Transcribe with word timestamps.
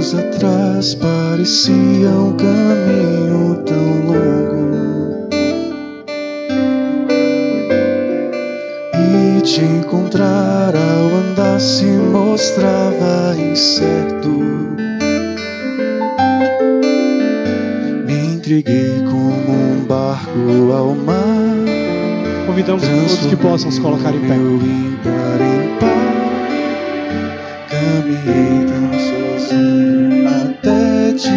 Dias 0.00 0.94
pareciam 0.94 2.28
um 2.28 2.36
caminho 2.36 3.62
tão 3.66 4.06
longo. 4.06 5.28
E 8.94 9.40
te 9.42 9.60
encontrar 9.60 10.74
ao 10.74 11.16
andar 11.16 11.60
se 11.60 11.84
mostrava 11.84 13.36
incerto. 13.36 14.28
Me 18.06 18.34
entreguei 18.36 19.04
como 19.04 19.52
um 19.52 19.84
barco 19.86 20.72
ao 20.72 20.94
mar. 20.94 21.18
Convidamos 22.46 22.82
todos 22.82 23.26
que 23.26 23.36
possam 23.36 23.70
se 23.70 23.80
colocar 23.80 24.14
em 24.14 24.20
pé. 24.20 24.36
Caminhei 27.68 28.66
tão 28.66 29.19
até 30.26 31.12
te 31.16 31.28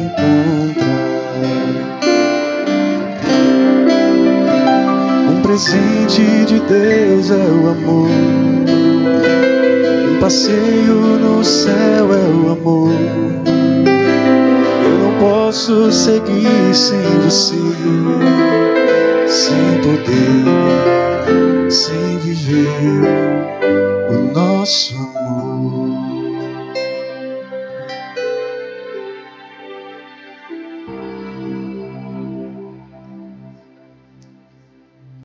encontrar. 0.00 0.82
Um 5.30 5.42
presente 5.42 6.44
de 6.46 6.60
Deus 6.60 7.30
é 7.30 7.34
o 7.34 7.70
amor. 7.70 8.08
Um 10.10 10.20
passeio 10.20 10.94
no 11.18 11.44
céu 11.44 12.12
é 12.12 12.28
o 12.28 12.52
amor. 12.52 12.92
Eu 14.84 14.98
não 14.98 15.12
posso 15.18 15.90
seguir 15.90 16.74
sem 16.74 17.02
você 17.24 17.62
sem 19.32 19.80
poder, 19.80 21.70
sem 21.70 22.18
viver 22.18 23.02
o 24.10 24.32
nosso 24.34 24.94